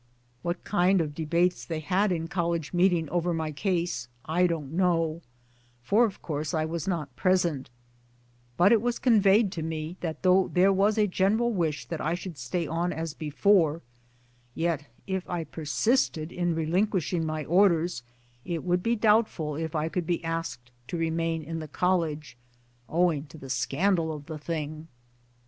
[0.41, 5.21] What kind of debates they had in College meeting over my case I don't know,
[5.83, 7.69] for of course I was not present,
[8.57, 12.15] but it was conveyed to me that though there was a general wish that I
[12.15, 13.83] should stay on as before,
[14.55, 18.01] yet if I persisted ,in relinquishing my Orders,
[18.43, 22.37] it would be doubtful if I could be asked to remain in the College
[22.89, 24.87] owing to the scandal of the thing